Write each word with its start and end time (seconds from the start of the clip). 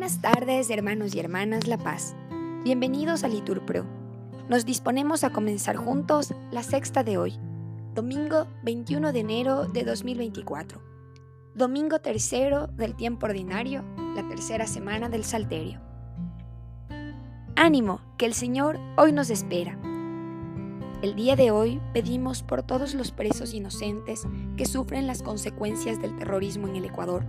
Buenas 0.00 0.22
tardes, 0.22 0.70
hermanos 0.70 1.14
y 1.14 1.20
hermanas 1.20 1.66
La 1.66 1.76
Paz. 1.76 2.16
Bienvenidos 2.64 3.22
a 3.22 3.28
Litur 3.28 3.66
Pro. 3.66 3.84
Nos 4.48 4.64
disponemos 4.64 5.24
a 5.24 5.30
comenzar 5.30 5.76
juntos 5.76 6.34
la 6.50 6.62
sexta 6.62 7.04
de 7.04 7.18
hoy, 7.18 7.38
domingo 7.94 8.46
21 8.62 9.12
de 9.12 9.20
enero 9.20 9.66
de 9.66 9.84
2024. 9.84 10.80
Domingo 11.54 11.98
tercero 11.98 12.68
del 12.68 12.96
tiempo 12.96 13.26
ordinario, 13.26 13.84
la 14.16 14.26
tercera 14.26 14.66
semana 14.66 15.10
del 15.10 15.22
Salterio. 15.22 15.82
Ánimo, 17.54 18.00
que 18.16 18.24
el 18.24 18.32
Señor 18.32 18.80
hoy 18.96 19.12
nos 19.12 19.28
espera. 19.28 19.78
El 21.02 21.14
día 21.14 21.36
de 21.36 21.50
hoy 21.50 21.78
pedimos 21.92 22.42
por 22.42 22.62
todos 22.62 22.94
los 22.94 23.12
presos 23.12 23.52
inocentes 23.52 24.26
que 24.56 24.64
sufren 24.64 25.06
las 25.06 25.22
consecuencias 25.22 26.00
del 26.00 26.16
terrorismo 26.16 26.68
en 26.68 26.76
el 26.76 26.86
Ecuador, 26.86 27.26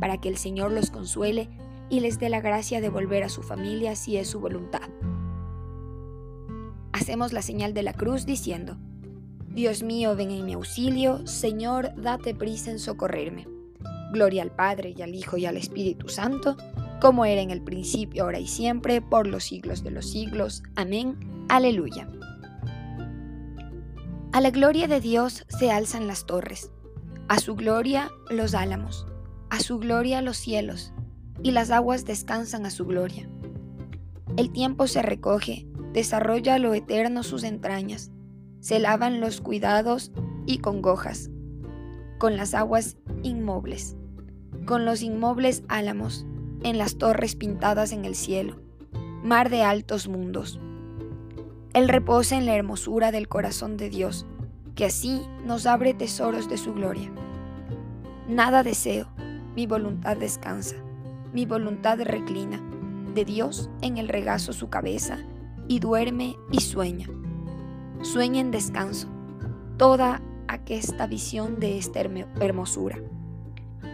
para 0.00 0.20
que 0.20 0.28
el 0.28 0.36
Señor 0.36 0.72
los 0.72 0.90
consuele 0.90 1.48
y 1.92 2.00
les 2.00 2.18
dé 2.18 2.30
la 2.30 2.40
gracia 2.40 2.80
de 2.80 2.88
volver 2.88 3.22
a 3.22 3.28
su 3.28 3.42
familia 3.42 3.94
si 3.96 4.16
es 4.16 4.26
su 4.26 4.40
voluntad. 4.40 4.88
Hacemos 6.90 7.34
la 7.34 7.42
señal 7.42 7.74
de 7.74 7.82
la 7.82 7.92
cruz 7.92 8.24
diciendo, 8.24 8.78
Dios 9.48 9.82
mío, 9.82 10.16
ven 10.16 10.30
en 10.30 10.46
mi 10.46 10.54
auxilio, 10.54 11.26
Señor, 11.26 11.92
date 12.00 12.34
prisa 12.34 12.70
en 12.70 12.78
socorrerme. 12.78 13.46
Gloria 14.10 14.42
al 14.42 14.52
Padre 14.52 14.94
y 14.96 15.02
al 15.02 15.14
Hijo 15.14 15.36
y 15.36 15.44
al 15.44 15.58
Espíritu 15.58 16.08
Santo, 16.08 16.56
como 16.98 17.26
era 17.26 17.42
en 17.42 17.50
el 17.50 17.60
principio, 17.60 18.24
ahora 18.24 18.38
y 18.38 18.46
siempre, 18.46 19.02
por 19.02 19.26
los 19.26 19.44
siglos 19.44 19.84
de 19.84 19.90
los 19.90 20.10
siglos. 20.10 20.62
Amén. 20.76 21.44
Aleluya. 21.50 22.08
A 24.32 24.40
la 24.40 24.50
gloria 24.50 24.88
de 24.88 25.00
Dios 25.00 25.44
se 25.48 25.70
alzan 25.70 26.06
las 26.06 26.24
torres, 26.24 26.70
a 27.28 27.38
su 27.38 27.54
gloria 27.54 28.10
los 28.30 28.54
álamos, 28.54 29.06
a 29.50 29.60
su 29.60 29.78
gloria 29.78 30.22
los 30.22 30.38
cielos, 30.38 30.94
y 31.42 31.52
las 31.52 31.70
aguas 31.70 32.04
descansan 32.04 32.66
a 32.66 32.70
su 32.70 32.86
gloria. 32.86 33.28
El 34.36 34.50
tiempo 34.50 34.86
se 34.86 35.02
recoge, 35.02 35.66
desarrolla 35.92 36.58
lo 36.58 36.74
eterno 36.74 37.22
sus 37.22 37.44
entrañas, 37.44 38.10
se 38.60 38.78
lavan 38.78 39.20
los 39.20 39.40
cuidados 39.40 40.12
y 40.46 40.58
congojas, 40.58 41.30
con 42.18 42.36
las 42.36 42.54
aguas 42.54 42.96
inmobles, 43.22 43.96
con 44.66 44.84
los 44.84 45.02
inmobles 45.02 45.64
álamos, 45.68 46.26
en 46.62 46.78
las 46.78 46.96
torres 46.96 47.34
pintadas 47.34 47.92
en 47.92 48.04
el 48.04 48.14
cielo, 48.14 48.56
mar 49.22 49.50
de 49.50 49.62
altos 49.62 50.08
mundos. 50.08 50.60
Él 51.74 51.88
reposa 51.88 52.36
en 52.36 52.46
la 52.46 52.54
hermosura 52.54 53.12
del 53.12 53.28
corazón 53.28 53.76
de 53.76 53.90
Dios, 53.90 54.26
que 54.74 54.84
así 54.86 55.22
nos 55.44 55.66
abre 55.66 55.94
tesoros 55.94 56.48
de 56.48 56.56
su 56.56 56.72
gloria. 56.74 57.10
Nada 58.28 58.62
deseo, 58.62 59.08
mi 59.56 59.66
voluntad 59.66 60.16
descansa, 60.16 60.76
mi 61.32 61.46
voluntad 61.46 62.00
reclina, 62.00 62.60
de 63.14 63.24
Dios 63.24 63.70
en 63.80 63.98
el 63.98 64.08
regazo 64.08 64.52
su 64.52 64.68
cabeza, 64.68 65.18
y 65.68 65.80
duerme 65.80 66.36
y 66.50 66.60
sueña. 66.60 67.08
Sueña 68.02 68.40
en 68.40 68.50
descanso, 68.50 69.08
toda 69.76 70.20
aquesta 70.48 71.06
visión 71.06 71.60
de 71.60 71.78
esta 71.78 72.00
hermosura. 72.00 72.98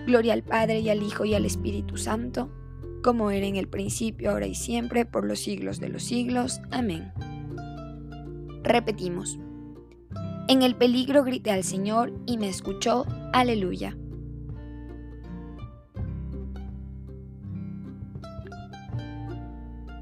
Gloria 0.06 0.32
al 0.32 0.42
Padre 0.42 0.80
y 0.80 0.88
al 0.88 1.02
Hijo 1.02 1.24
y 1.24 1.34
al 1.34 1.44
Espíritu 1.44 1.96
Santo, 1.96 2.50
como 3.02 3.30
era 3.30 3.46
en 3.46 3.56
el 3.56 3.68
principio, 3.68 4.30
ahora 4.30 4.46
y 4.46 4.54
siempre, 4.54 5.04
por 5.04 5.24
los 5.24 5.38
siglos 5.40 5.78
de 5.80 5.88
los 5.88 6.02
siglos. 6.02 6.60
Amén. 6.70 7.12
Repetimos. 8.64 9.38
En 10.48 10.62
el 10.62 10.74
peligro 10.74 11.24
grité 11.24 11.50
al 11.50 11.62
Señor 11.62 12.12
y 12.26 12.38
me 12.38 12.48
escuchó. 12.48 13.04
Aleluya. 13.32 13.96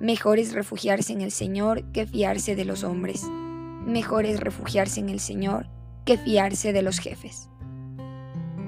Mejor 0.00 0.38
es 0.38 0.52
refugiarse 0.52 1.12
en 1.12 1.22
el 1.22 1.30
Señor 1.30 1.90
que 1.92 2.06
fiarse 2.06 2.54
de 2.54 2.66
los 2.66 2.84
hombres. 2.84 3.24
Mejor 3.86 4.26
es 4.26 4.40
refugiarse 4.40 5.00
en 5.00 5.08
el 5.08 5.20
Señor 5.20 5.68
que 6.04 6.18
fiarse 6.18 6.72
de 6.72 6.82
los 6.82 6.98
jefes. 6.98 7.48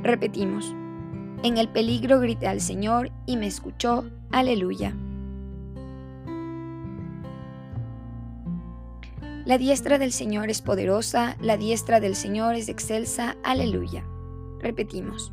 Repetimos. 0.02 0.74
En 1.42 1.58
el 1.58 1.68
peligro 1.68 2.18
grité 2.20 2.48
al 2.48 2.60
Señor 2.60 3.10
y 3.26 3.36
me 3.36 3.46
escuchó. 3.46 4.04
Aleluya. 4.30 4.94
La 9.44 9.56
diestra 9.56 9.98
del 9.98 10.12
Señor 10.12 10.50
es 10.50 10.60
poderosa, 10.60 11.36
la 11.40 11.56
diestra 11.56 12.00
del 12.00 12.16
Señor 12.16 12.54
es 12.54 12.68
excelsa, 12.68 13.36
aleluya. 13.42 14.04
Repetimos. 14.60 15.32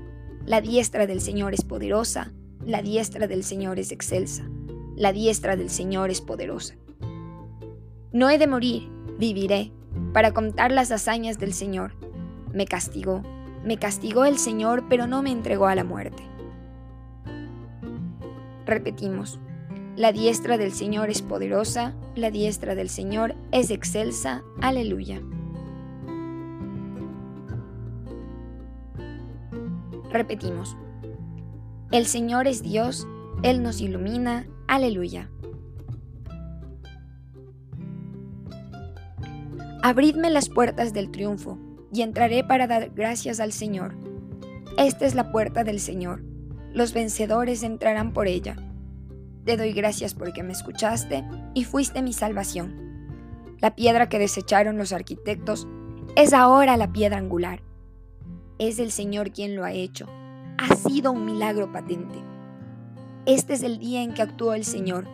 La 0.45 0.59
diestra 0.59 1.05
del 1.05 1.21
Señor 1.21 1.53
es 1.53 1.63
poderosa, 1.63 2.33
la 2.65 2.81
diestra 2.81 3.27
del 3.27 3.43
Señor 3.43 3.77
es 3.79 3.91
excelsa, 3.91 4.49
la 4.95 5.13
diestra 5.13 5.55
del 5.55 5.69
Señor 5.69 6.09
es 6.09 6.21
poderosa. 6.21 6.75
No 8.11 8.29
he 8.29 8.37
de 8.37 8.47
morir, 8.47 8.89
viviré, 9.19 9.71
para 10.13 10.33
contar 10.33 10.71
las 10.71 10.91
hazañas 10.91 11.37
del 11.37 11.53
Señor. 11.53 11.93
Me 12.53 12.65
castigó, 12.65 13.21
me 13.63 13.77
castigó 13.77 14.25
el 14.25 14.37
Señor, 14.37 14.85
pero 14.89 15.07
no 15.07 15.21
me 15.21 15.31
entregó 15.31 15.67
a 15.67 15.75
la 15.75 15.83
muerte. 15.83 16.23
Repetimos, 18.65 19.39
la 19.95 20.11
diestra 20.11 20.57
del 20.57 20.71
Señor 20.71 21.09
es 21.09 21.21
poderosa, 21.21 21.93
la 22.15 22.31
diestra 22.31 22.75
del 22.75 22.89
Señor 22.89 23.35
es 23.51 23.69
excelsa, 23.69 24.43
aleluya. 24.61 25.21
Repetimos, 30.11 30.77
el 31.91 32.05
Señor 32.05 32.47
es 32.47 32.61
Dios, 32.61 33.07
Él 33.43 33.63
nos 33.63 33.81
ilumina, 33.81 34.47
aleluya. 34.67 35.29
Abridme 39.83 40.29
las 40.29 40.49
puertas 40.49 40.93
del 40.93 41.11
triunfo, 41.11 41.57
y 41.93 42.01
entraré 42.03 42.43
para 42.43 42.67
dar 42.67 42.91
gracias 42.91 43.39
al 43.39 43.51
Señor. 43.51 43.95
Esta 44.77 45.05
es 45.05 45.15
la 45.15 45.31
puerta 45.31 45.63
del 45.63 45.79
Señor 45.79 46.21
los 46.73 46.93
vencedores 46.93 47.63
entrarán 47.63 48.13
por 48.13 48.27
ella. 48.27 48.55
Te 49.45 49.57
doy 49.57 49.73
gracias 49.73 50.13
porque 50.13 50.43
me 50.43 50.53
escuchaste 50.53 51.25
y 51.53 51.65
fuiste 51.65 52.01
mi 52.01 52.13
salvación. 52.13 53.57
La 53.59 53.75
piedra 53.75 54.07
que 54.07 54.19
desecharon 54.19 54.77
los 54.77 54.93
arquitectos 54.93 55.67
es 56.15 56.33
ahora 56.33 56.77
la 56.77 56.91
piedra 56.91 57.17
angular. 57.17 57.61
Es 58.61 58.77
el 58.77 58.91
Señor 58.91 59.31
quien 59.31 59.55
lo 59.55 59.63
ha 59.63 59.71
hecho. 59.71 60.05
Ha 60.59 60.75
sido 60.75 61.11
un 61.11 61.25
milagro 61.25 61.71
patente. 61.71 62.23
Este 63.25 63.53
es 63.53 63.63
el 63.63 63.79
día 63.79 64.03
en 64.03 64.13
que 64.13 64.21
actuó 64.21 64.53
el 64.53 64.65
Señor. 64.65 65.07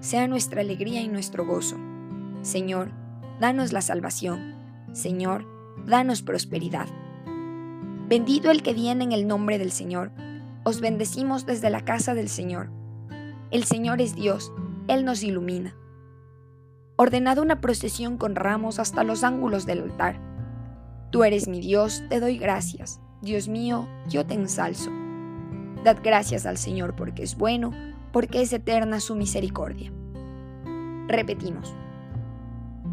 Sea 0.00 0.26
nuestra 0.26 0.62
alegría 0.62 1.00
y 1.00 1.06
nuestro 1.06 1.46
gozo. 1.46 1.76
Señor, 2.42 2.90
danos 3.38 3.72
la 3.72 3.82
salvación. 3.82 4.56
Señor, 4.94 5.46
danos 5.86 6.22
prosperidad. 6.22 6.88
Bendito 8.08 8.50
el 8.50 8.64
que 8.64 8.74
viene 8.74 9.04
en 9.04 9.12
el 9.12 9.28
nombre 9.28 9.58
del 9.58 9.70
Señor 9.70 10.10
os 10.64 10.80
bendecimos 10.80 11.46
desde 11.46 11.70
la 11.70 11.84
casa 11.84 12.14
del 12.14 12.28
Señor. 12.28 12.68
El 13.52 13.62
Señor 13.62 14.00
es 14.00 14.16
Dios, 14.16 14.52
Él 14.88 15.04
nos 15.04 15.22
ilumina. 15.22 15.76
Ordenad 16.96 17.38
una 17.38 17.60
procesión 17.60 18.18
con 18.18 18.34
ramos 18.34 18.80
hasta 18.80 19.04
los 19.04 19.22
ángulos 19.22 19.66
del 19.66 19.82
altar. 19.82 20.27
Tú 21.10 21.24
eres 21.24 21.48
mi 21.48 21.60
Dios, 21.60 22.02
te 22.08 22.20
doy 22.20 22.38
gracias. 22.38 23.00
Dios 23.22 23.48
mío, 23.48 23.88
yo 24.08 24.26
te 24.26 24.34
ensalzo. 24.34 24.90
Dad 25.82 25.98
gracias 26.02 26.44
al 26.44 26.58
Señor 26.58 26.94
porque 26.94 27.22
es 27.22 27.36
bueno, 27.36 27.72
porque 28.12 28.42
es 28.42 28.52
eterna 28.52 29.00
su 29.00 29.14
misericordia. 29.14 29.90
Repetimos. 31.06 31.74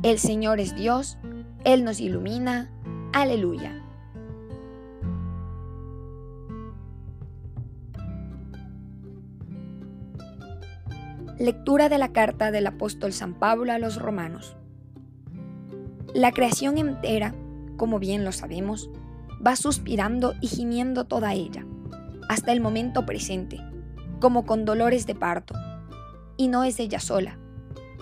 El 0.04 0.20
Señor 0.20 0.60
es 0.60 0.76
Dios, 0.76 1.18
Él 1.64 1.84
nos 1.84 2.00
ilumina. 2.00 2.72
Aleluya. 3.12 3.82
Lectura 11.38 11.90
de 11.90 11.98
la 11.98 12.14
carta 12.14 12.50
del 12.52 12.66
apóstol 12.66 13.12
San 13.12 13.34
Pablo 13.34 13.74
a 13.74 13.80
los 13.80 14.02
romanos. 14.02 14.56
La 16.14 16.32
creación 16.32 16.78
entera, 16.78 17.36
como 17.78 18.00
bien 18.00 18.24
lo 18.24 18.32
sabemos, 18.32 18.90
va 19.46 19.56
suspirando 19.56 20.34
y 20.42 20.48
gimiendo 20.48 21.06
toda 21.06 21.34
ella, 21.34 21.66
hasta 22.30 22.52
el 22.52 22.62
momento 22.62 23.06
presente, 23.06 23.60
como 24.20 24.46
con 24.46 24.66
dolores 24.66 25.06
de 25.08 25.16
parto. 25.16 25.56
Y 26.38 26.48
no 26.48 26.64
es 26.64 26.80
ella 26.80 27.00
sola, 27.00 27.38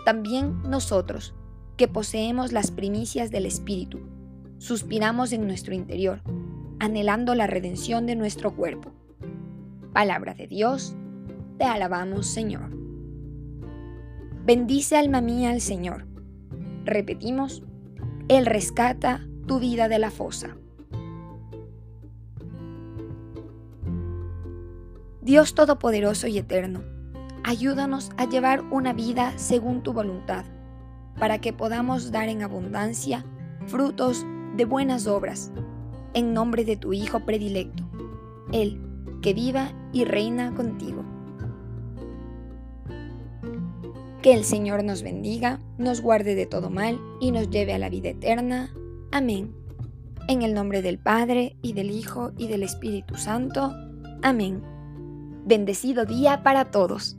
también 0.06 0.62
nosotros, 0.64 1.34
que 1.78 1.88
poseemos 1.88 2.52
las 2.52 2.72
primicias 2.72 3.32
del 3.32 3.46
Espíritu, 3.46 4.00
suspiramos 4.58 5.34
en 5.34 5.48
nuestro 5.48 5.74
interior, 5.74 6.22
anhelando 6.80 7.36
la 7.36 7.48
redención 7.48 8.06
de 8.06 8.16
nuestro 8.16 8.56
cuerpo. 8.56 8.92
Palabra 9.94 10.34
de 10.34 10.48
Dios, 10.48 10.96
te 11.58 11.66
alabamos 11.66 12.28
Señor. 12.28 12.70
Bendice 14.46 14.98
alma 14.98 15.22
mía 15.22 15.52
al 15.52 15.62
Señor. 15.62 16.06
Repetimos, 16.84 17.64
Él 18.28 18.46
rescata 18.46 19.26
tu 19.46 19.60
vida 19.60 19.88
de 19.88 20.00
la 20.00 20.12
fosa. 20.12 20.56
Dios 25.22 25.56
Todopoderoso 25.56 26.28
y 26.28 26.38
Eterno, 26.38 26.84
ayúdanos 27.44 28.12
a 28.18 28.26
llevar 28.26 28.62
una 28.72 28.92
vida 28.92 29.34
según 29.38 29.82
tu 29.82 29.94
voluntad, 29.94 30.46
para 31.18 31.40
que 31.40 31.54
podamos 31.54 32.12
dar 32.12 32.28
en 32.28 32.42
abundancia 32.42 33.26
frutos 33.68 34.26
de 34.58 34.66
buenas 34.66 35.08
obras, 35.08 35.52
en 36.14 36.34
nombre 36.34 36.66
de 36.66 36.76
tu 36.76 36.94
Hijo 36.94 37.22
predilecto, 37.22 37.84
Él, 38.52 38.82
que 39.22 39.34
viva 39.34 39.72
y 39.94 40.04
reina 40.04 40.54
contigo. 40.54 41.04
Que 44.22 44.34
el 44.34 44.44
Señor 44.44 44.84
nos 44.84 45.04
bendiga, 45.04 45.60
nos 45.78 46.02
guarde 46.02 46.36
de 46.36 46.46
todo 46.46 46.70
mal 46.70 47.00
y 47.20 47.32
nos 47.32 47.50
lleve 47.50 47.74
a 47.74 47.78
la 47.78 47.90
vida 47.90 48.10
eterna. 48.10 48.74
Amén. 49.14 49.54
En 50.28 50.42
el 50.42 50.56
nombre 50.56 50.82
del 50.82 50.98
Padre, 50.98 51.56
y 51.62 51.74
del 51.74 51.92
Hijo, 51.92 52.32
y 52.36 52.48
del 52.48 52.64
Espíritu 52.64 53.14
Santo. 53.14 53.72
Amén. 54.24 54.64
Bendecido 55.46 56.06
día 56.06 56.42
para 56.42 56.72
todos. 56.72 57.16